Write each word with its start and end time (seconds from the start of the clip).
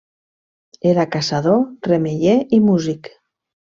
Era 0.93 1.05
caçador, 1.17 1.63
remeier 1.93 2.37
i 2.61 2.65
músic. 2.69 3.17